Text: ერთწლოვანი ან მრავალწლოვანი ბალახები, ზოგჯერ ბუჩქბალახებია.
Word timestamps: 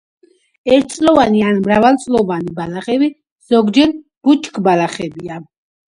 ერთწლოვანი 0.75 1.43
ან 1.49 1.59
მრავალწლოვანი 1.67 2.55
ბალახები, 2.61 3.11
ზოგჯერ 3.53 3.93
ბუჩქბალახებია. 4.27 5.43